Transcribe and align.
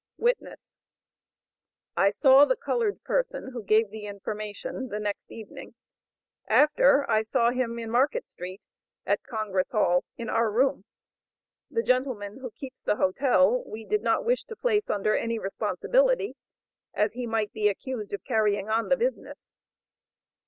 Witness. 0.17 0.71
"I 1.95 2.09
saw 2.09 2.45
the 2.45 2.55
colored 2.55 3.03
person, 3.03 3.51
who 3.53 3.61
gave 3.61 3.91
the 3.91 4.07
information, 4.07 4.87
the 4.89 4.99
next 4.99 5.31
evening; 5.31 5.75
after 6.47 7.07
I 7.07 7.21
saw 7.21 7.51
him 7.51 7.77
in 7.77 7.91
Market 7.91 8.27
street, 8.27 8.63
at 9.05 9.21
Congress 9.21 9.69
Hall, 9.69 10.03
in 10.17 10.27
our 10.27 10.49
room; 10.49 10.85
the 11.69 11.83
gentleman 11.83 12.39
who 12.39 12.49
keeps 12.49 12.81
the 12.81 12.95
hotel 12.95 13.63
we 13.67 13.85
did 13.85 14.01
not 14.01 14.25
wish 14.25 14.43
to 14.45 14.55
place 14.55 14.89
under 14.89 15.15
any 15.15 15.37
responsibility, 15.37 16.35
as 16.95 17.13
he 17.13 17.27
might 17.27 17.53
be 17.53 17.67
accused 17.69 18.11
of 18.11 18.23
carrying 18.23 18.67
on 18.69 18.89
the 18.89 18.97
business. 18.97 19.37